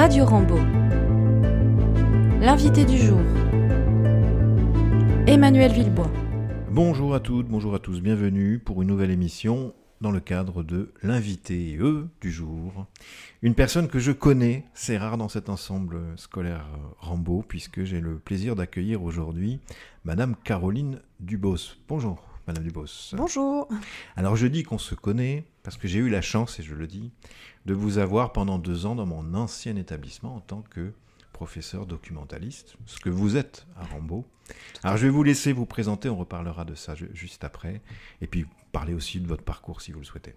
[0.00, 0.56] Radio Rambo.
[2.40, 3.20] L'invité du jour.
[5.26, 6.10] Emmanuel Villebois.
[6.70, 10.94] Bonjour à toutes, bonjour à tous, bienvenue pour une nouvelle émission dans le cadre de
[11.02, 12.86] l'invité eux du jour.
[13.42, 16.64] Une personne que je connais, c'est rare dans cet ensemble scolaire
[17.00, 19.60] Rambo, puisque j'ai le plaisir d'accueillir aujourd'hui
[20.06, 21.76] Madame Caroline Dubos.
[21.88, 22.29] Bonjour.
[22.50, 23.12] Madame Dubos.
[23.12, 23.68] Bonjour.
[24.16, 26.88] Alors je dis qu'on se connaît parce que j'ai eu la chance, et je le
[26.88, 27.12] dis,
[27.64, 30.92] de vous avoir pendant deux ans dans mon ancien établissement en tant que
[31.32, 34.26] professeur documentaliste, ce que vous êtes à Rambaud.
[34.82, 37.82] Alors je vais vous laisser vous présenter, on reparlera de ça juste après,
[38.20, 40.34] et puis parler aussi de votre parcours si vous le souhaitez.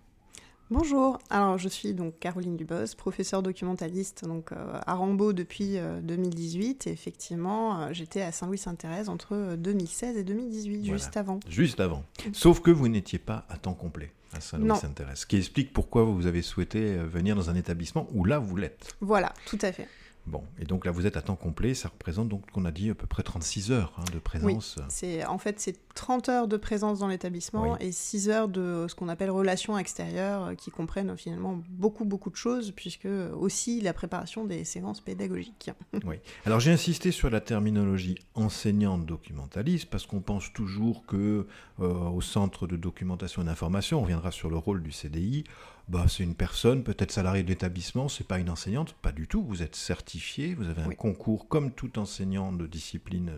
[0.72, 6.88] Bonjour, alors je suis donc Caroline Dubos, professeure documentaliste donc, euh, à Rambaud depuis 2018
[6.88, 11.40] euh, et effectivement euh, j'étais à Saint-Louis-Sainte-Thérèse entre 2016 et 2018, juste avant.
[11.50, 15.74] Juste avant, sauf que vous n'étiez pas à temps complet à Saint-Louis-Sainte-Thérèse, ce qui explique
[15.74, 18.96] pourquoi vous avez souhaité venir dans un établissement où là vous l'êtes.
[19.02, 19.88] Voilà, tout à fait.
[20.26, 22.90] Bon, et donc là vous êtes à temps complet, ça représente donc qu'on a dit
[22.90, 24.76] à peu près 36 heures hein, de présence.
[24.78, 28.86] Oui, c'est en fait c'est 30 heures de présence dans l'établissement et 6 heures de
[28.88, 33.08] ce qu'on appelle relations extérieures euh, qui comprennent finalement beaucoup beaucoup de choses puisque
[33.38, 35.72] aussi la préparation des séances pédagogiques.
[36.06, 36.16] oui.
[36.46, 41.48] Alors j'ai insisté sur la terminologie enseignante documentaliste parce qu'on pense toujours que
[41.82, 45.44] euh, au centre de documentation et d'information, on reviendra sur le rôle du CDI,
[45.90, 49.44] bah, c'est une personne, peut-être salariée de l'établissement, c'est pas une enseignante, pas du tout.
[49.44, 53.32] Vous êtes certifié, vous avez un concours comme tout enseignant de discipline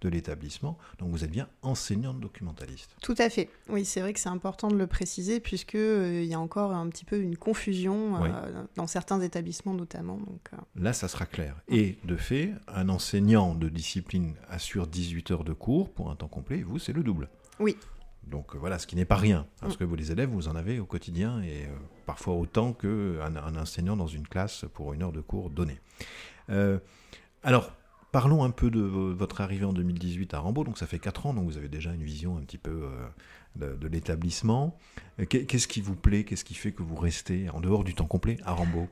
[0.00, 2.96] de, l'établissement, donc vous êtes bien enseignante documentaliste.
[3.02, 3.48] Tout à fait.
[3.68, 6.72] Oui, c'est vrai que c'est important de le préciser puisque euh, il y a encore
[6.72, 10.16] un petit peu une confusion euh, dans certains établissements notamment.
[10.16, 10.56] Donc, euh.
[10.76, 11.56] Là, ça sera clair.
[11.68, 16.28] Et de fait, un enseignant de discipline assure 18 heures de cours pour un temps
[16.28, 16.62] complet.
[16.62, 17.28] Vous, c'est le double.
[17.60, 17.76] Oui,
[18.26, 20.56] donc euh, voilà, ce qui n'est pas rien, parce que vous, les élèves, vous en
[20.56, 21.68] avez au quotidien, et euh,
[22.06, 25.80] parfois autant qu'un un enseignant dans une classe pour une heure de cours donnée.
[26.50, 26.78] Euh,
[27.42, 27.72] alors,
[28.12, 31.34] parlons un peu de votre arrivée en 2018 à Rambaud, donc ça fait 4 ans,
[31.34, 32.88] donc vous avez déjà une vision un petit peu
[33.56, 34.78] de, l'établissement.
[35.28, 36.24] Qu'est-ce qui vous plaît?
[36.24, 38.88] Qu'est-ce qui fait que vous restez en dehors du temps complet à Rambaud?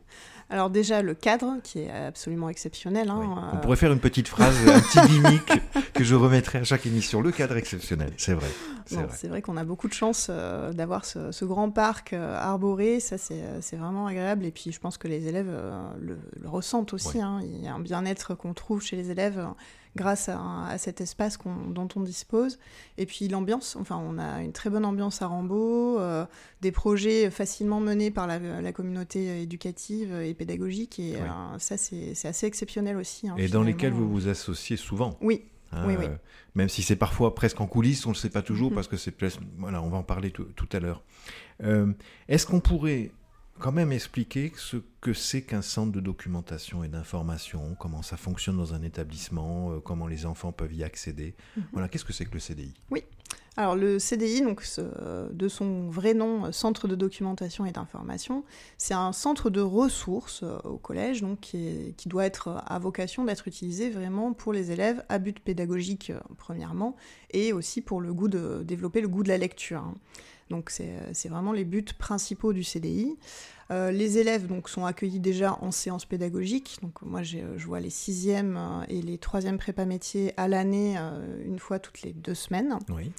[0.51, 3.09] Alors déjà le cadre qui est absolument exceptionnel.
[3.09, 5.53] Hein, On pourrait faire une petite phrase, un petit gimmick
[5.95, 7.21] que je remettrai à chaque émission.
[7.21, 8.49] Le cadre exceptionnel, c'est vrai.
[9.13, 13.17] C'est vrai, qu'on a beaucoup de chance euh, d'avoir ce, grand parc euh, arboré, ça
[13.31, 15.51] euh, c'est vraiment agréable et puis je pense que les élèves
[16.01, 17.21] le, ressentent aussi.
[17.21, 17.41] Hein.
[17.43, 19.47] Il y a un bien-être qu'on trouve chez les élèves
[19.97, 21.37] grâce à, cet espace
[21.69, 22.59] dont on dispose.
[22.97, 26.01] Et puis l'ambiance, enfin on a une très bonne ambiance à Rambaud,
[26.61, 31.17] des projets facilement menés par la, communauté éducative et pédagogique et
[31.59, 33.29] ça c'est assez exceptionnel aussi.
[33.29, 36.07] Hein, et dans lesquels vous vous associez souvent Oui, oui, oui.
[36.07, 36.17] Euh,
[36.55, 38.75] même si c'est parfois presque en coulisses, on ne le sait pas toujours mhm.
[38.75, 39.15] parce que c'est
[39.59, 41.03] voilà, on va en parler tout, à l'heure.
[41.63, 41.93] Euh,
[42.29, 43.13] est-ce qu'on pourrait
[43.59, 48.57] quand même expliquer ce que c'est qu'un centre de documentation et d'information, comment ça fonctionne
[48.57, 51.35] dans un établissement, euh, comment les enfants peuvent y accéder?
[51.57, 51.65] Mhm.
[51.73, 53.05] Voilà, qu'est-ce que c'est que le CDI Oui.
[53.57, 54.63] Alors le CDI, donc
[55.33, 58.45] de son vrai nom, Centre de documentation et d'information,
[58.79, 63.49] c'est un centre de ressources euh, au collège, donc qui, doit être à vocation d'être
[63.49, 66.97] utilisé vraiment pour les élèves à but pédagogique euh, premièrement,
[67.33, 69.85] et aussi pour le goût de développer le goût de la lecture.
[70.51, 73.17] Donc c'est vraiment les buts principaux du CDI.
[73.71, 76.79] Euh, les élèves donc, sont accueillis déjà en séance pédagogique.
[76.83, 80.97] Donc, moi, je vois les sixièmes et les troisièmes prépa métiers à l'année,
[81.45, 82.81] une fois toutes les deux semaines.
[82.89, 83.13] Oui.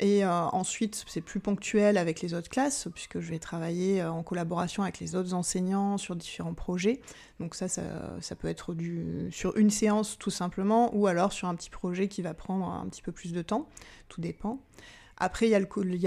[0.00, 4.10] Et euh, ensuite, c'est plus ponctuel avec les autres classes, puisque je vais travailler euh,
[4.10, 7.00] en collaboration avec les autres enseignants sur différents projets.
[7.38, 11.54] Donc ça, ça, peut être du, sur une séance tout simplement, ou alors sur un
[11.54, 13.68] petit projet qui va prendre un petit peu plus de temps.
[14.08, 14.60] Tout dépend.
[15.16, 15.60] Après, il y, a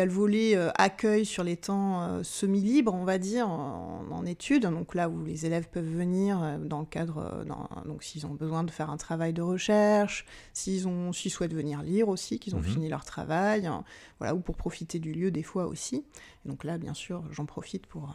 [0.06, 4.64] le, volet euh, accueil sur les temps euh, semi-libres, on va dire, en, études.
[4.64, 7.46] Donc là où les élèves peuvent venir euh, dans le cadre,
[7.86, 11.82] donc s'ils ont besoin de faire un travail de recherche, s'ils ont, s'ils souhaitent venir
[11.82, 12.66] lire aussi, qu'ils ont mhm.
[12.66, 13.86] fini leur travail, hein,
[14.20, 16.04] voilà, ou pour profiter du lieu des fois aussi.
[16.44, 18.14] donc là, bien sûr, j'en profite pour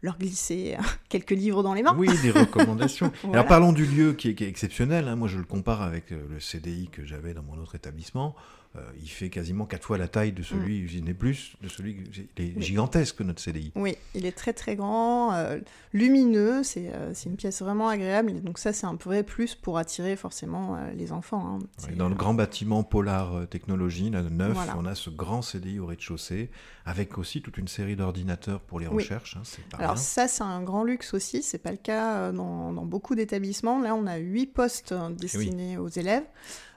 [0.00, 0.76] leur glisser
[1.08, 1.94] quelques livres dans les mains.
[1.96, 3.12] Oui, des recommandations.
[3.32, 5.06] Alors parlons du lieu qui est, exceptionnel.
[5.06, 5.14] Hein.
[5.14, 8.34] Moi, je le compare avec le CDI que j'avais dans mon autre établissement.
[8.74, 11.04] Euh, il fait quasiment quatre fois la taille de celui, mm.
[11.04, 12.04] n'est plus, de celui,
[12.38, 13.70] il est gigantesque notre CDI.
[13.74, 15.58] Oui, il est très très grand, euh,
[15.92, 20.16] lumineux, euh, c'est une pièce vraiment agréable, donc ça c'est un vrai plus pour attirer
[20.16, 21.58] forcément les enfants.
[21.60, 21.88] Hein.
[21.96, 26.50] dans le grand bâtiment Polar Technologie, là, neuf, on a ce grand CDI au rez-de-chaussée,
[26.86, 29.36] avec aussi toute une série d'ordinateurs pour les recherches.
[29.36, 29.42] Hein,
[29.78, 33.82] Alors ça c'est un grand luxe aussi, c'est pas le cas dans, beaucoup d'établissements.
[33.82, 36.24] Là on a huit postes destinés aux élèves.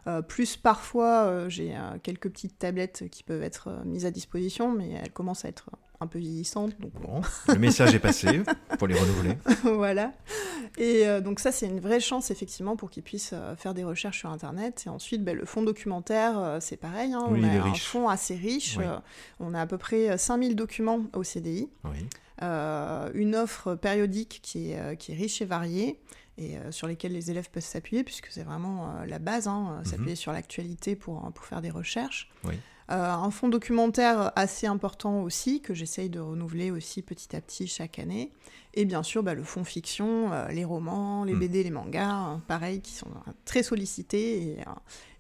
[0.08, 4.72] Euh, plus parfois, euh, j'ai euh, quelques petites tablettes qui peuvent être mises à disposition,
[4.72, 5.70] mais elles commencent à être
[6.00, 6.80] un peu vieillissantes.
[6.80, 6.92] Donc...
[7.02, 8.44] Bon, le message est passé
[8.78, 9.38] pour les renouveler.
[9.64, 10.14] voilà.
[10.78, 14.30] Et donc ça, c'est une vraie chance, effectivement, pour qu'ils puissent faire des recherches sur
[14.30, 14.84] Internet.
[14.86, 17.14] Et ensuite, ben, le fonds documentaire, c'est pareil.
[17.14, 17.86] Hein, Oui, on a un riche.
[17.86, 18.76] fonds assez riche.
[18.78, 18.84] Oui.
[19.40, 21.70] On a à peu près 5000 documents au CDI.
[21.86, 22.06] Oui.
[22.42, 25.98] Une offre périodique qui est, qui est riche et variée
[26.38, 29.78] et euh, sur lesquelles les élèves peuvent s'appuyer, puisque c'est vraiment euh, la base, hein,
[29.80, 29.86] Mhm.
[29.86, 32.30] s'appuyer sur l'actualité pour, pour faire des recherches.
[32.44, 32.56] Oui.
[32.92, 37.66] Euh, un fonds documentaire assez important aussi, que j'essaye de renouveler aussi petit à petit
[37.68, 38.32] chaque année.
[38.76, 41.40] Et bien sûr, bah, le fonds fiction, euh, les romans, les Mm.
[41.40, 44.72] BD, les mangas, hein, pareil, qui sont euh, très sollicités et, euh,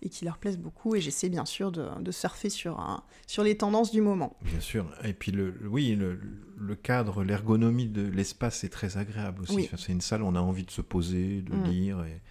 [0.03, 0.93] et qui leur plaisent beaucoup.
[0.95, 4.37] Et j'essaie bien sûr de, de surfer sur, sur les tendances du moment.
[4.43, 4.85] Bien sûr.
[5.03, 6.19] Et puis, le, oui, le,
[6.57, 9.55] le cadre, l'ergonomie de l'espace est très agréable aussi.
[9.55, 9.63] Oui.
[9.65, 11.63] Enfin, c'est une salle où on a envie de se poser, de Mm.
[11.63, 12.05] lire.
[12.05, 12.21] Et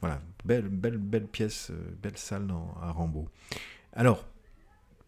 [0.00, 1.70] voilà, belle, belle, belle pièce,
[2.02, 3.28] belle salle dans- à Rambaud.
[3.94, 4.26] Alors,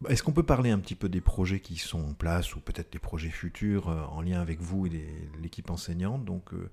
[0.09, 2.93] est-ce qu'on peut parler un petit peu des projets qui sont en place ou peut-être
[2.93, 5.06] des projets futurs euh, en lien avec vous et
[5.43, 6.25] l'équipe enseignante?
[6.25, 6.71] Donc, euh,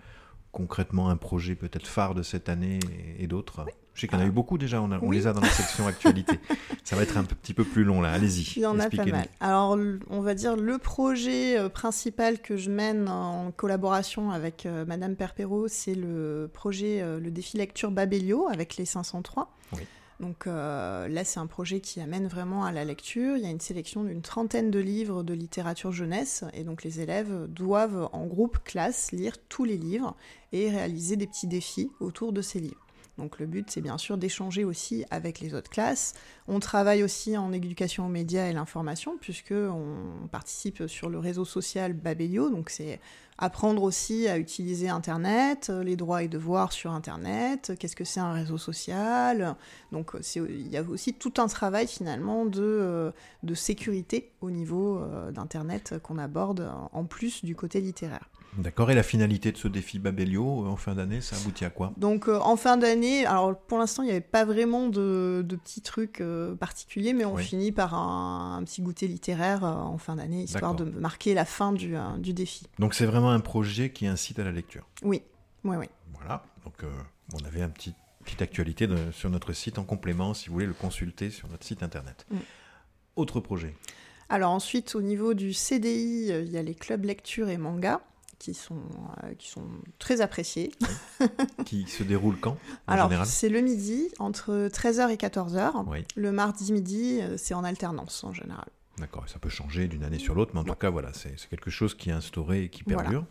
[0.51, 2.79] concrètement, un projet peut-être phare de cette année
[3.17, 3.65] et, et d'autres?
[3.93, 4.29] Je sais qu'il y en a Ah.
[4.29, 5.17] eu beaucoup déjà, on, a- on Oui.
[5.17, 6.39] les a dans la section actualité.
[6.85, 8.53] Ça va être un petit peu plus long là, allez-y.
[8.55, 9.27] Il y en a pas mal.
[9.41, 9.77] Alors,
[10.09, 15.67] on va dire le projet euh, principal que je mène en collaboration avec Madame Perpero,
[15.67, 19.53] c'est le projet, le défi lecture Babelio avec les 503.
[19.73, 19.81] Oui.
[20.21, 23.37] Donc euh, là, c'est un projet qui amène vraiment à la lecture.
[23.37, 27.01] Il y a une sélection d'une trentaine de livres de littérature jeunesse, et donc les
[27.01, 30.15] élèves doivent en groupe classe lire tous les livres
[30.51, 32.85] et réaliser des petits défis autour de ces livres.
[33.21, 36.15] Donc le but, c'est bien sûr d'échanger aussi avec les autres classes.
[36.47, 41.45] On travaille aussi en éducation aux médias et l'information, puisque on participe sur le réseau
[41.45, 42.49] social Babelio.
[42.49, 42.99] Donc c'est
[43.37, 48.33] apprendre aussi à utiliser Internet, les droits et devoirs sur Internet, qu'est-ce que c'est un
[48.33, 49.55] réseau social.
[49.91, 53.11] Donc il y a aussi tout un travail finalement de, euh,
[53.53, 58.30] sécurité au niveau euh, d'Internet qu'on aborde en plus du côté littéraire.
[58.57, 61.69] D'accord, et la finalité de ce défi Babelio euh, en fin d'année, ça aboutit à
[61.69, 61.93] quoi?
[61.97, 65.55] Donc euh, en fin d'année, alors pour l'instant il n'y avait pas vraiment de, de
[65.55, 67.43] petits trucs euh, particuliers, mais on Oui.
[67.43, 71.45] finit par un, un petit goûter littéraire euh, en fin d'année, histoire de marquer la
[71.45, 72.65] fin du, du défi.
[72.77, 74.85] Donc c'est vraiment un projet qui incite à la lecture?
[75.03, 75.21] Oui,
[75.63, 75.85] oui, oui.
[76.13, 76.83] Voilà, donc
[77.33, 77.93] on avait une petit,
[78.25, 81.65] petite actualité de- sur notre site en complément, si vous voulez le consulter sur notre
[81.65, 82.25] site internet.
[82.29, 82.37] Mm.
[83.15, 83.75] Autre projet?
[84.29, 88.01] Alors ensuite, au niveau du CDI, il y a les clubs lecture et manga
[88.41, 88.75] qui sont,
[89.23, 89.63] euh, qui sont
[89.99, 90.71] très appréciés.
[91.65, 92.57] qui se déroule quand
[92.87, 95.83] en Alors c'est le midi, entre 13h et 14h.
[95.87, 98.65] Oui, Le mardi midi, euh, c'est en alternance en général.
[98.97, 101.69] d'accord, ça peut changer d'une année sur l'autre, mais en tout cas, voilà, c'est quelque
[101.69, 103.01] chose qui est instauré et qui Voilà.
[103.03, 103.25] perdure.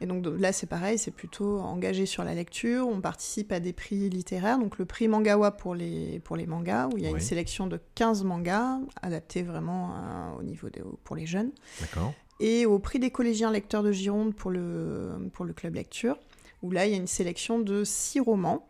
[0.00, 2.86] Et donc là, c'est pareil, c'est plutôt engagé sur la lecture.
[2.88, 6.86] On participe à des prix littéraires, donc le prix Mangawa pour les, pour les mangas,
[6.86, 7.16] où il y a Oui.
[7.18, 11.50] une sélection de 15 mangas, adaptés vraiment euh, au niveau des, pour les jeunes.
[11.80, 16.16] D'accord Et au prix des collégiens lecteurs de Gironde pour le, pour le club lecture,
[16.62, 18.68] où là, il y a une sélection de 6 romans.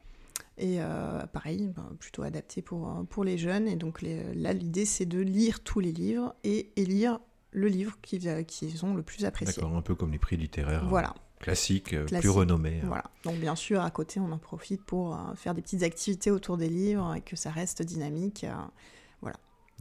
[0.60, 3.68] Et euh, pareil, ben, plutôt adapté pour, pour les jeunes.
[3.68, 7.20] Et donc les- là, l'idée, c'est de lire tous les livres et élire
[7.52, 9.62] le livre qu'ils euh, qu'ils ont le plus apprécié.
[9.62, 11.14] D'accord, un peu comme les prix littéraires euh, Voilà.
[11.38, 12.30] classiques, euh, plus Classique.
[12.30, 12.80] renommés.
[12.82, 12.86] hein.
[12.88, 13.04] Voilà.
[13.24, 16.68] Donc bien sûr, à côté, on en profite pour faire des petites activités autour des
[16.68, 18.44] livres et que ça reste dynamique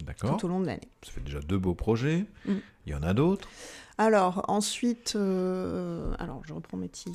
[0.06, 0.88] D'accord, tout au long de l'année.
[1.04, 2.26] ça fait déjà deux beaux projets.
[2.46, 2.54] Mm.
[2.86, 3.48] Il y en a d'autres.
[3.98, 7.12] Alors ensuite, euh, alors je reprends mes petits.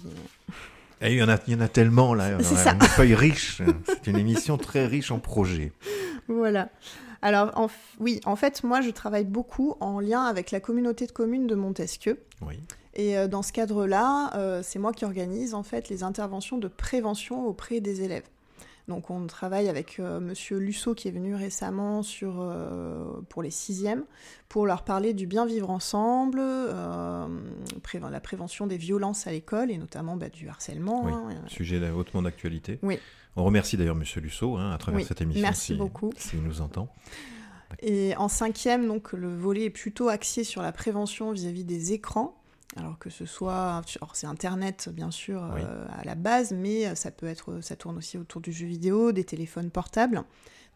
[1.00, 2.72] Et il y en a, il y en a tellement là, C'est ça.
[2.74, 3.60] une feuille riche.
[3.86, 5.72] C'est une émission très riche en projets.
[6.28, 6.68] Voilà.
[7.22, 11.06] Alors en f- oui, en fait, moi, je travaille beaucoup en lien avec la communauté
[11.06, 12.20] de communes de Montesquieu.
[12.40, 12.58] Oui,
[12.94, 16.66] Et euh, dans ce cadre-là, euh, c'est moi qui organise en fait les interventions de
[16.68, 18.24] prévention auprès des élèves.
[18.88, 23.50] Donc on travaille avec euh, Monsieur Lusso qui est venu récemment sur, euh, pour les
[23.50, 24.04] sixièmes
[24.48, 27.26] pour leur parler du bien vivre ensemble, euh,
[28.10, 31.04] la prévention des violences à l'école et notamment bah, du harcèlement.
[31.04, 31.12] Oui.
[31.12, 31.42] hein.
[31.46, 32.78] sujet hautement d'actualité.
[32.82, 32.98] Oui.
[33.36, 35.42] On remercie d'ailleurs Monsieur Lusso hein, à travers Oui, cette émission.
[35.42, 36.10] merci si- beaucoup.
[36.16, 36.88] S'il nous entend.
[37.80, 42.41] Et en cinquième, donc le volet est plutôt axé sur la prévention vis-à-vis des écrans.
[42.76, 45.60] Alors que ce soit, alors c'est Internet bien sûr Oui.
[45.62, 49.12] euh, à la base, mais ça peut être, ça tourne aussi autour du jeu vidéo,
[49.12, 50.22] des téléphones portables.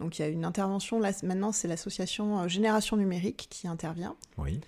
[0.00, 4.15] Donc il y a une intervention là maintenant, c'est l'association euh, Génération Numérique qui intervient.
[4.37, 4.61] Oui,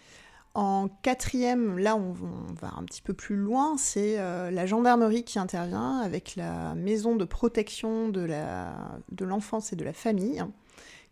[0.55, 5.25] En quatrième, là on, on va un petit peu plus loin, c'est euh, la gendarmerie
[5.25, 8.73] qui intervient avec la maison de protection de la
[9.13, 10.43] de l'enfance et de la famille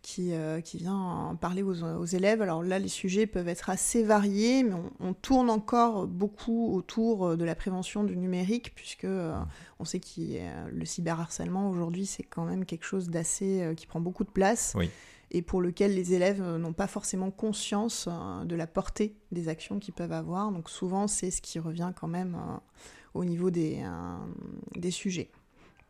[0.07, 2.41] qui, euh, qui vient parler aux, aux élèves.
[2.41, 7.35] Alors là, les sujets peuvent être assez variés, mais on, on tourne encore beaucoup autour
[7.35, 9.37] de la prévention du numérique, puisque euh,
[9.79, 13.85] on sait que euh, le cyberharcèlement aujourd'hui, c'est quand même quelque chose d'assez euh, qui
[13.85, 14.75] prend beaucoup de place.
[14.77, 14.89] Oui.
[15.31, 19.49] Et pour lequel les élèves euh, n'ont pas forcément conscience euh, de la portée des
[19.49, 20.53] actions qu'ils peuvent avoir.
[20.53, 22.57] Donc souvent, c'est ce qui revient quand même euh,
[23.13, 23.83] au niveau des,
[24.75, 25.31] des sujets.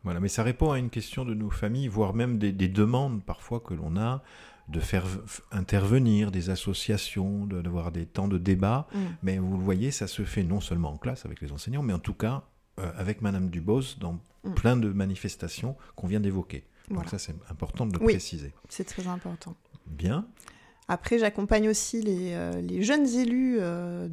[0.07, 3.59] Voilà, mais ça répond à une question de nos familles, voire même des, demandes parfois
[3.59, 4.23] que l'on a
[4.69, 5.05] de faire
[5.51, 8.87] intervenir des associations, d'avoir des temps de débat.
[8.93, 8.99] Mm.
[9.21, 11.91] Mais vous le voyez, ça se fait non seulement en classe avec les enseignants, mais
[11.91, 12.43] en tout cas
[12.77, 14.53] avec Madame Dubos dans mm.
[14.53, 16.63] plein de manifestations qu'on vient d'évoquer.
[16.89, 18.53] Donc ça, c'est important de le oui, préciser.
[18.69, 19.57] C'est très important.
[19.87, 20.25] Bien.
[20.89, 24.08] Après, j'accompagne aussi les, euh, les, jeunes élus euh,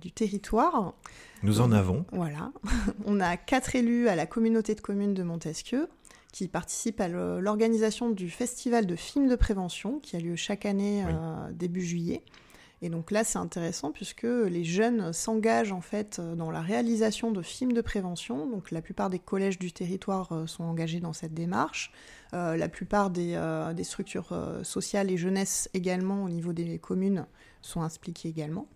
[0.00, 0.94] du territoire.
[1.42, 2.04] Nous en avons.
[2.12, 2.52] Voilà.
[3.04, 5.88] On a quatre élus à la communauté de communes de Montesquieu
[6.32, 11.04] qui participent à l'organisation du festival de films de prévention qui a lieu chaque année
[11.04, 12.22] euh, début juillet.
[12.82, 17.42] Et donc là, c'est intéressant puisque les jeunes s'engagent en fait dans la réalisation de
[17.42, 18.46] films de prévention.
[18.46, 21.92] Donc la plupart des collèges du territoire sont engagés dans cette démarche.
[22.32, 24.32] Euh, la plupart des, euh, structures
[24.62, 27.26] sociales et jeunesse également au niveau des communes
[27.62, 28.68] sont impliquées également.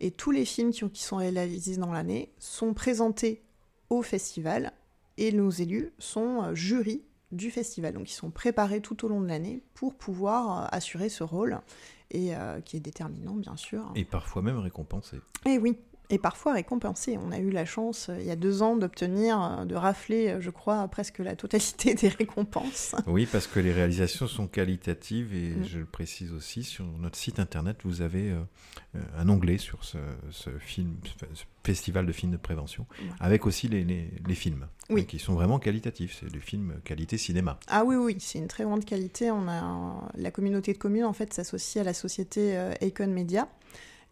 [0.00, 3.42] Et tous les films qui, qui sont réalisés dans l'année sont présentés
[3.90, 4.72] au festival
[5.18, 7.02] et nos élus sont jurys
[7.32, 7.94] du festival.
[7.94, 11.60] Donc ils sont préparés tout au long de l'année pour pouvoir assurer ce rôle
[12.10, 13.90] et euh, qui est déterminant, bien sûr.
[13.94, 15.18] Et parfois même récompensé.
[15.46, 15.78] Et oui,
[16.10, 17.16] et parfois récompensé.
[17.24, 20.36] On a eu la chance, euh, il y a deux ans, d'obtenir, euh, de rafler,
[20.40, 22.94] je crois, presque la totalité des récompenses.
[23.06, 25.64] Oui, parce que les réalisations sont qualitatives et mm.
[25.64, 28.34] je le précise aussi, sur notre site internet, vous avez
[29.16, 29.98] un onglet sur ce,
[30.58, 32.86] film, ce festival de films de prévention,
[33.20, 35.06] avec aussi les, les, films, oui.
[35.06, 36.18] qui sont vraiment qualitatifs.
[36.20, 37.58] C'est du film qualité cinéma.
[37.68, 39.30] Ah oui, oui, c'est une très grande qualité.
[39.30, 43.48] On a la communauté de communes en fait s'associe à la société Econ Media.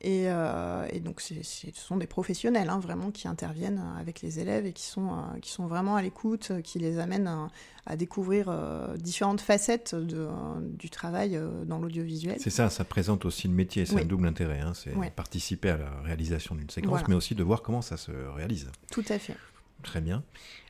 [0.00, 1.34] Et, euh, et, donc, ce
[1.74, 5.50] sont des professionnels hein, vraiment qui interviennent avec les élèves et qui sont, euh, qui
[5.50, 7.48] sont vraiment à l'écoute, qui les amènent
[7.84, 10.28] à, découvrir euh, différentes facettes de,
[10.60, 12.36] du travail dans l'audiovisuel.
[12.38, 14.60] C'est ça, ça présente aussi le métier, c'est un double intérêt.
[14.60, 18.12] Hein, c'est participer à la réalisation d'une séquence, mais aussi de voir comment ça se
[18.12, 18.70] réalise.
[18.92, 19.36] Tout à fait.
[19.82, 20.22] Très bien.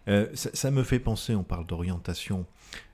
[0.06, 2.47] Ça, ça, me fait penser, on parle d'orientation.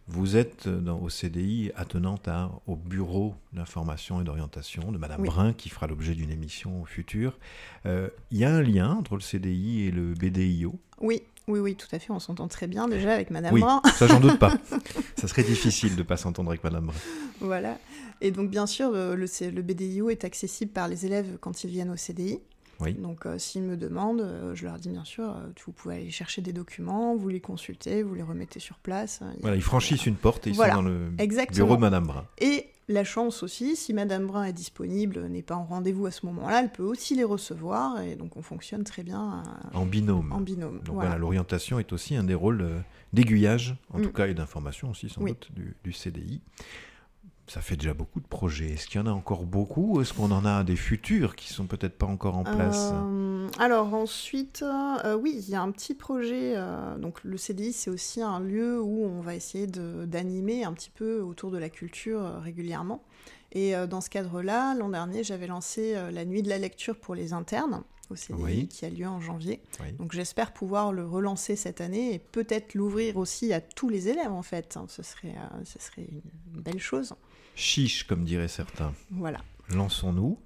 [0.06, 2.28] Vous êtes dans, au CDI attenante
[2.66, 7.38] au bureau d'information et d'orientation de Madame Brun, qui fera l'objet d'une émission future.
[7.86, 11.74] Euh, il y a un lien entre le CDI et le BDIO Oui, oui, oui,
[11.74, 12.10] tout à fait.
[12.10, 13.80] On s'entend très bien déjà avec Madame oui, Brun.
[13.94, 14.52] Ça, j'en doute pas.
[15.16, 16.96] ça serait difficile de ne pas s'entendre avec Madame Brun.
[17.40, 17.78] Voilà.
[18.20, 21.90] Et donc, bien sûr, le, le BDIO est accessible par les élèves quand ils viennent
[21.90, 22.40] au CDI.
[22.98, 26.10] Donc, euh, s'ils me demandent, euh, je leur dis bien sûr, euh, vous pouvez aller
[26.10, 29.20] chercher des documents, vous les consultez, vous les remettez sur place.
[29.40, 31.10] Voilà, ils franchissent une porte et ils sont dans le
[31.52, 32.26] bureau de Madame Brun.
[32.38, 36.26] Et la chance aussi, si Madame Brun est disponible, n'est pas en rendez-vous à ce
[36.26, 39.42] moment-là, elle peut aussi les recevoir et donc on fonctionne très bien.
[39.72, 40.32] en binôme.
[40.32, 40.80] En binôme.
[40.84, 42.66] Donc voilà, l'orientation est aussi un des rôles
[43.12, 44.02] d'aiguillage, en mm.
[44.02, 46.42] tout cas, et d'information aussi sans doute du, du CDI
[47.46, 48.70] ça fait déjà beaucoup de projets.
[48.70, 51.52] Est-ce qu'il y en a encore beaucoup ou est-ce qu'on en a des futurs qui
[51.52, 52.90] sont peut-être pas encore en place?
[52.92, 56.54] Euh, Alors ensuite, euh, oui, il y a un petit projet.
[56.56, 60.90] Euh, donc le CDI, c'est aussi un lieu où on va essayer d'animer un petit
[60.90, 63.02] peu autour de la culture régulièrement.
[63.52, 67.32] Et dans ce cadre-là, l'an dernier, j'avais lancé la nuit de la lecture pour les
[67.32, 69.62] internes au CDI qui a lieu en janvier.
[70.00, 74.32] Donc j'espère pouvoir le relancer cette année et peut-être l'ouvrir aussi à tous les élèves
[74.32, 74.76] en fait.
[74.88, 76.08] Ce serait, ce serait
[76.52, 77.14] une belle chose.
[77.54, 78.92] Chiche, comme diraient certains.
[79.10, 79.40] Voilà.
[79.70, 80.38] Lançons-nous.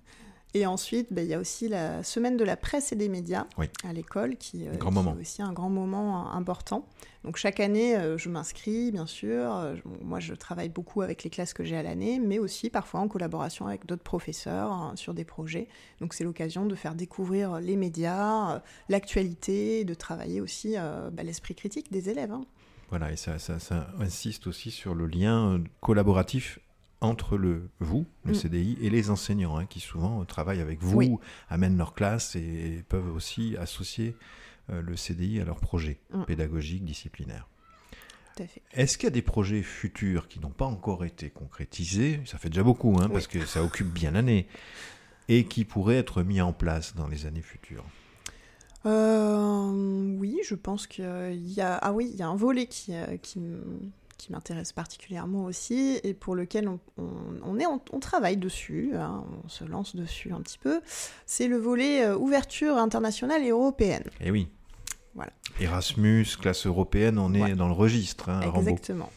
[0.54, 3.46] Et ensuite, ben, il y a aussi la semaine de la presse et des médias
[3.84, 6.86] à l'école, qui, euh, est aussi un grand moment important.
[7.22, 9.54] Donc chaque année, euh, je m'inscris, bien sûr.
[9.54, 13.00] Euh, moi, je travaille beaucoup avec les classes que j'ai à l'année, mais aussi parfois
[13.00, 15.68] en collaboration avec d'autres professeurs hein, sur des projets.
[16.00, 20.76] Donc c'est l'occasion de faire découvrir les médias, l'actualité, de travailler aussi
[21.12, 22.32] ben, l'esprit critique des élèves.
[22.32, 22.46] Hein.
[22.88, 26.58] Voilà, et ça, ça, insiste aussi sur le lien collaboratif
[27.00, 28.34] entre le vous, le mm.
[28.34, 33.14] CDI, et les enseignants, hein, qui souvent travaillent avec vous, amènent leur classe et peuvent
[33.14, 34.16] aussi associer
[34.70, 36.24] euh, le CDI à leurs projets mm.
[36.24, 37.48] pédagogiques, disciplinaires.
[38.72, 42.20] Est-ce qu'il y a des projets futurs qui n'ont pas encore été concrétisés?
[42.24, 44.46] Ça fait déjà beaucoup, hein, parce que ça occupe bien l'année,
[45.28, 47.84] et qui pourraient être mis en place dans les années futures?
[48.86, 52.94] Euh, oui, je pense qu'il y a ah oui, il y a un volet qui,
[52.94, 53.40] euh, qui,
[54.18, 59.64] qui m'intéresse particulièrement aussi et pour lequel on, est, on, travaille dessus, hein, on se
[59.64, 60.80] lance dessus un petit peu,
[61.24, 64.04] c'est le volet euh, ouverture internationale et européenne.
[64.20, 64.48] Et eh oui.
[65.14, 65.32] Voilà.
[65.60, 68.28] Erasmus, classe européenne, on est dans le registre.
[68.28, 69.10] Hein, Exactement.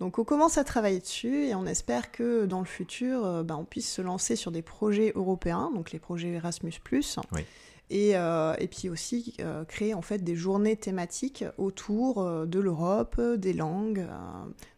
[0.00, 3.56] Donc on commence à travailler dessus et on espère que dans le futur, euh, bah,
[3.56, 6.72] on puisse se lancer sur des projets européens, donc les projets Erasmus⁇
[7.32, 7.44] oui.
[7.92, 13.20] Euh, et, puis aussi euh, créer en fait des journées thématiques autour euh, de l'Europe,
[13.20, 14.06] des langues,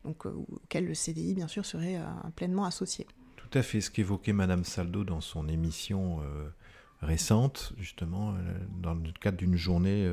[0.04, 1.98] donc, auxquelles le CDI bien sûr serait
[2.36, 3.06] pleinement associé.
[3.36, 6.20] Tout à fait ce qu'évoquait Madame Saldo dans son émission
[7.00, 8.34] récente, justement,
[8.82, 10.06] dans le cadre d'une journée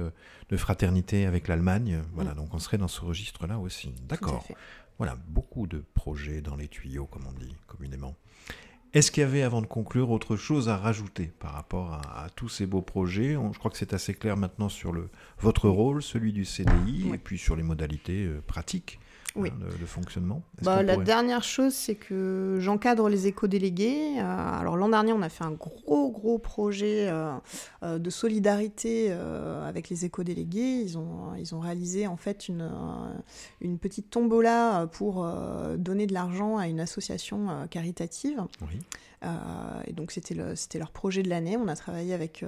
[0.49, 2.01] de fraternité avec l'Allemagne.
[2.13, 2.37] Voilà, mm.
[2.37, 3.93] donc on serait dans ce registre-là aussi.
[4.07, 4.45] D'accord.
[4.97, 8.15] Voilà, beaucoup de projets dans les tuyaux, comme on dit communément.
[8.95, 12.47] Est-ce qu'il y avait, avant de conclure, autre chose à rajouter par rapport à, tous
[12.47, 13.33] ces beaux projets?
[13.33, 17.17] Je crois que c'est assez clair maintenant sur le, votre rôle, celui du CDI, et
[17.17, 19.01] puis sur les modalités euh, pratiques
[19.35, 19.49] oui.
[19.51, 24.17] Hein, de, fonctionnement bah, La dernière chose, c'est que j'encadre les éco-délégués.
[24.17, 27.33] Euh, alors l'an dernier, on a fait un gros, gros projet euh,
[27.83, 30.81] euh, de solidarité avec les éco-délégués.
[30.81, 32.69] Ils ont, ils ont réalisé en fait une,
[33.61, 35.27] une petite tombola pour
[35.77, 38.41] donner de l'argent à une association caritative.
[38.61, 38.79] Oui.
[39.87, 40.35] Et donc c'était
[40.77, 41.57] leur projet de l'année.
[41.57, 42.45] On a travaillé avec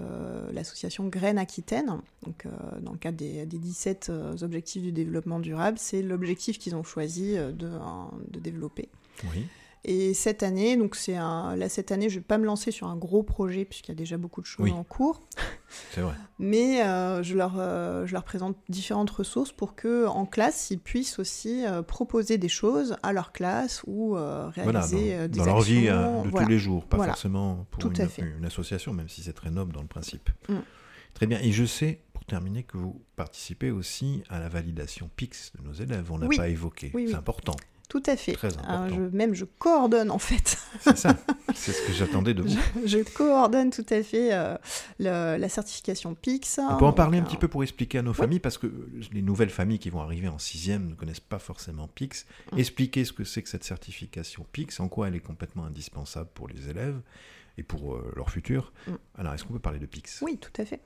[0.53, 2.45] l'association Graines Aquitaine, donc,
[2.81, 5.77] dans le cadre des, 17 objectifs du développement durable.
[5.79, 8.89] C'est l'objectif qu'ils ont choisi de, de développer.
[9.33, 9.45] Oui.
[9.89, 12.87] Et cette année, donc c'est un, là cette année, je vais pas me lancer sur
[12.87, 15.21] un gros projet puisqu'il y a déjà beaucoup de choses en cours.
[15.91, 16.13] C'est vrai.
[16.39, 20.79] Mais euh, je, leur, euh, je leur présente différentes ressources pour que en classe, ils
[20.79, 25.61] puissent aussi euh, proposer des choses à leur classe ou réaliser voilà, dans, dans leur
[25.61, 29.51] vie de tous les jours, pas forcément pour une, une, association, même si c'est très
[29.51, 30.29] noble dans le principe.
[30.49, 30.55] Mm.
[31.13, 31.39] Très bien.
[31.41, 36.11] Et je sais, terminer, que vous participez aussi à la validation PIX de nos élèves.
[36.11, 36.91] On n'a pas évoqué.
[36.93, 37.55] c'est important.
[37.89, 38.37] Tout à fait.
[38.41, 40.57] je, même je coordonne en fait.
[40.81, 41.15] C'est ça,
[41.55, 42.59] c'est ce que j'attendais de vous.
[42.85, 44.57] Je, coordonne tout à fait euh,
[44.99, 46.59] la certification PIX.
[46.69, 48.67] On peut en parler un petit peu pour expliquer à nos familles, parce que
[49.13, 52.25] les nouvelles familles qui vont arriver en sixième ne connaissent pas forcément PIX.
[52.51, 52.59] Mm.
[52.59, 56.49] Expliquer ce que c'est que cette certification PIX, en quoi elle est complètement indispensable pour
[56.49, 56.99] les élèves
[57.57, 58.71] et pour euh, leur futur.
[58.87, 58.91] Mm.
[59.17, 60.21] Alors, est-ce qu'on peut parler de PIX?
[60.21, 60.79] Oui, tout à fait.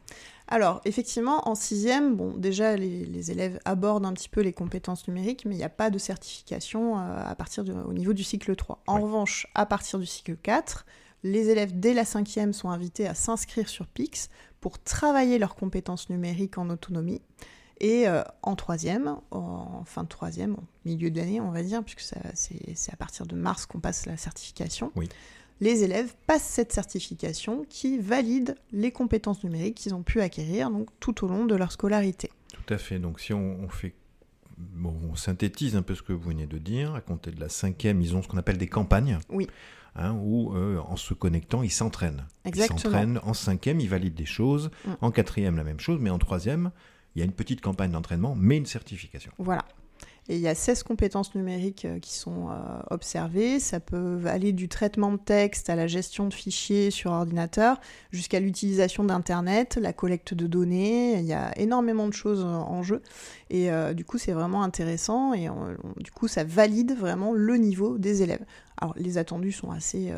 [0.47, 5.45] Alors, effectivement, en sixième, bon, déjà, les, élèves abordent un petit peu les compétences numériques,
[5.45, 8.81] mais il n'y a pas de certification euh, à partir au niveau du cycle 3.
[8.87, 10.85] En revanche, à partir du cycle 4,
[11.23, 16.09] les élèves dès la cinquième sont invités à s'inscrire sur PIX pour travailler leurs compétences
[16.09, 17.21] numériques en autonomie.
[17.79, 22.01] Et euh, en troisième, en fin de troisième, au milieu d'année, on va dire, puisque
[22.35, 24.91] c'est à partir de mars qu'on passe la certification.
[24.95, 25.09] Oui
[25.61, 30.89] les élèves passent cette certification qui valide les compétences numériques qu'ils ont pu acquérir donc,
[30.99, 32.31] tout au long de leur scolarité.
[32.51, 32.99] Tout à fait.
[32.99, 33.93] Donc si on, fait
[34.57, 36.93] Bon, on synthétise un peu ce que vous venez de dire.
[36.95, 39.19] À compter de la cinquième, ils ont ce qu'on appelle des campagnes.
[39.29, 39.47] Oui.
[39.95, 42.25] Hein, où, euh, en se connectant, ils s'entraînent.
[42.45, 42.77] Exactement.
[42.77, 43.19] Ils s'entraînent.
[43.23, 44.71] En cinquième, ils valident des choses.
[44.85, 44.91] Mm.
[45.01, 45.99] En quatrième, la même chose.
[45.99, 46.71] Mais en troisième,
[47.15, 49.31] il y a une petite campagne d'entraînement, mais une certification.
[49.37, 49.65] Voilà.
[50.31, 52.53] Et il y a 16 compétences numériques euh, qui sont euh,
[52.89, 53.59] observées.
[53.59, 58.39] Ça peut aller du traitement de texte à la gestion de fichiers sur ordinateur, jusqu'à
[58.39, 61.19] l'utilisation d'Internet, la collecte de données.
[61.19, 63.01] Il y a énormément de choses en jeu.
[63.49, 65.33] Et euh, du coup, c'est vraiment intéressant.
[65.33, 65.49] Et
[65.97, 68.45] du coup, ça valide vraiment le niveau des élèves.
[68.77, 70.13] Alors, les attendus sont assez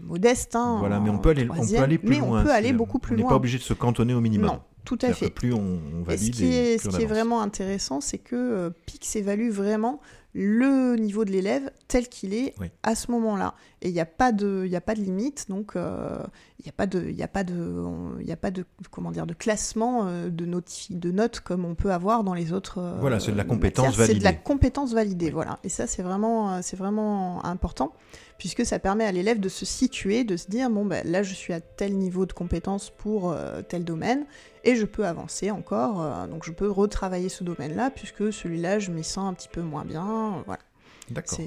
[0.00, 0.54] modestes.
[0.54, 2.42] Hein, voilà, mais on peut aller, on peut aller plus mais loin.
[2.42, 3.24] on peut aller beaucoup plus loin.
[3.24, 4.50] On n'est pas obligé de se cantonner au minimum.
[4.50, 5.28] Non, tout à fait.
[5.28, 6.28] plus on, valide.
[6.28, 10.00] Et ce qui, est, ce qui est, vraiment intéressant, c'est que euh, PIX évalue vraiment
[10.32, 13.54] le niveau de l'élève tel qu'il est à ce moment-là.
[13.82, 16.18] Et il n'y a, pas de, a pas de limite, donc euh,
[16.58, 17.84] il n'y a pas de, y a pas de,
[18.22, 20.46] y a pas de, comment dire, de classement euh, de,
[20.90, 22.96] de notes comme on peut avoir dans les autres.
[23.00, 24.14] voilà, c'est de la compétence validée.
[24.14, 25.58] C'est de la compétence validée, voilà.
[25.64, 27.92] Et ça, c'est vraiment, c'est vraiment important
[28.38, 31.34] puisque ça permet à l'élève de se situer, de se dire bon ben là je
[31.34, 33.34] suis à tel niveau de compétence pour
[33.68, 34.26] tel domaine
[34.68, 38.90] et je peux avancer encore, euh, donc je peux retravailler ce domaine-là, puisque celui-là, je
[38.90, 40.62] m'y sens un petit peu moins bien, voilà.
[41.10, 41.38] D'accord.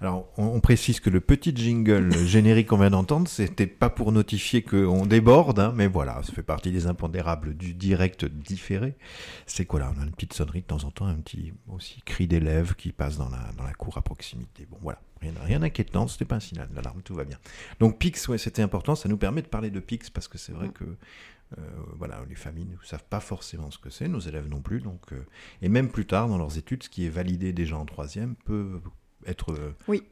[0.00, 4.62] Alors, on, précise que le petit jingle générique qu'on vient d'entendre, c'était pas pour notifier
[4.62, 8.94] qu'on déborde, hein, mais voilà, ça fait partie des impondérables du direct différé.
[9.46, 12.00] C'est quoi là On a une petite sonnerie de temps en temps, un petit aussi
[12.02, 14.68] cri d'élève qui passe dans la, dans la cour à proximité.
[14.70, 17.38] Bon, voilà, rien, rien d'inquiétant, c'était pas un signal d'alarme, tout va bien.
[17.80, 20.52] Donc, Pix, ouais, c'était important, ça nous permet de parler de Pix parce que c'est
[20.52, 20.84] vrai que
[21.58, 21.62] euh,
[21.96, 24.80] voilà, les familles ne savent pas forcément ce que c'est, nos élèves non plus.
[24.80, 25.24] Donc, euh,
[25.62, 28.80] et même plus tard dans leurs études, ce qui est validé déjà en troisième peut
[29.26, 30.02] être euh, oui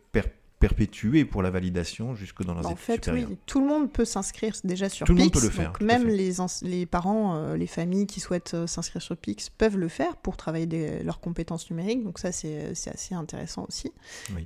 [0.60, 4.54] perpétuer pour la validation jusque dans leurs en fait, Oui, tout le monde peut s'inscrire
[4.62, 5.18] déjà sur tout Pix.
[5.18, 5.72] Le monde peut le faire.
[5.80, 10.14] même les, les parents, euh, les familles qui souhaitent s'inscrire sur Pix peuvent le faire
[10.18, 12.04] pour travailler leurs compétences numériques.
[12.04, 13.90] Donc ça, c'est assez intéressant aussi.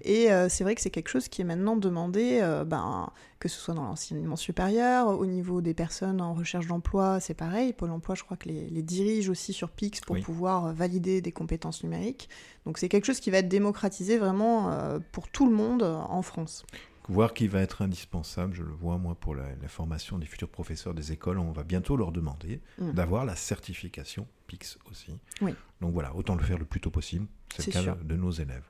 [0.06, 3.74] Et c'est vrai que c'est quelque chose qui est maintenant demandé, ben, que ce soit
[3.74, 7.72] dans l'enseignement supérieur, au niveau des personnes en recherche d'emploi, c'est pareil.
[7.72, 11.32] Pôle emploi, je crois que les, les dirige aussi sur Pix pour pouvoir valider des
[11.32, 12.28] compétences numériques.
[12.64, 14.72] Donc c'est quelque chose qui va être démocratisé vraiment
[15.12, 16.64] pour tout le monde en France.
[17.08, 20.92] Voir qui va être indispensable, je le vois moi pour la, formation des futurs professeurs
[20.92, 22.92] des écoles, on va bientôt leur demander mm.
[22.92, 25.18] d'avoir la certification PIX aussi.
[25.40, 25.54] Oui.
[25.80, 28.68] Donc voilà, autant le faire le plus tôt possible, c'est le cas de nos élèves.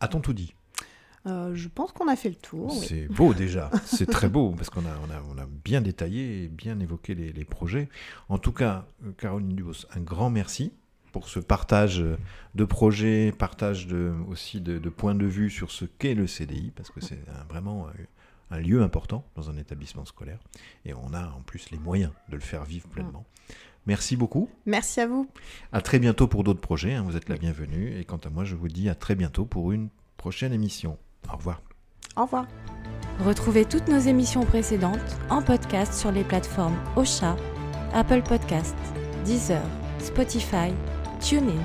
[0.00, 0.54] A-t-on tout dit?
[1.26, 2.72] Euh, je pense qu'on a fait le tour.
[2.72, 6.80] C'est beau déjà, c'est très beau parce qu'on a, on a, bien détaillé et bien
[6.80, 7.88] évoqué les, projets.
[8.28, 10.72] En tout cas, euh, Caroline Dubos, un grand merci
[11.12, 12.02] pour ce partage
[12.54, 16.90] de projets, partage de, aussi de, points de vue sur ce qu'est le CDI, parce
[16.90, 17.88] que c'est vraiment
[18.50, 20.38] un lieu important dans un établissement scolaire.
[20.84, 23.26] Et on a en plus les moyens de le faire vivre pleinement.
[23.86, 24.48] Merci beaucoup.
[24.66, 25.28] Merci à vous.
[25.72, 26.94] À très bientôt pour d'autres projets.
[26.94, 27.02] Hein.
[27.02, 27.98] vous êtes la bienvenue.
[27.98, 30.98] Et quant à moi, je vous dis à très bientôt pour une prochaine émission.
[31.32, 31.60] Au revoir.
[32.16, 32.46] Au revoir.
[33.24, 37.36] Retrouvez toutes nos émissions précédentes en podcast sur les plateformes Ocha,
[37.92, 38.76] Apple Podcast,
[39.24, 39.62] Deezer,
[39.98, 40.72] Spotify,
[41.20, 41.60] TuneIn.